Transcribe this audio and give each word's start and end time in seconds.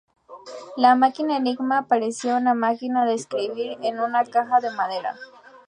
La 0.77 0.95
máquina 0.95 1.37
Enigma 1.37 1.85
parecía 1.87 2.35
una 2.35 2.55
máquina 2.55 3.05
de 3.05 3.13
escribir 3.13 3.77
en 3.83 3.99
una 3.99 4.25
caja 4.25 4.59
de 4.59 4.71
madera. 4.71 5.15